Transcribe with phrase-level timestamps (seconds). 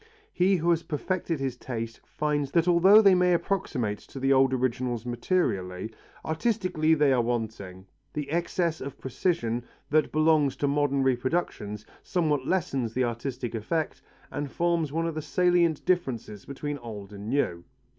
[0.33, 4.51] He who has perfected his taste finds that although they may approximate to the old
[4.51, 5.91] originals materially,
[6.25, 7.85] artistically they are wanting.
[8.13, 14.01] The excess of precision that belongs to modern reproductions somewhat lessens the artistic effect
[14.31, 17.63] and forms one of the salient differences between old and new.